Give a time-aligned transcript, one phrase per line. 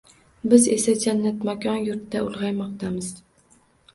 [0.53, 3.13] Biz esa jannatmakon yurtda ulg‘aymoqdamiz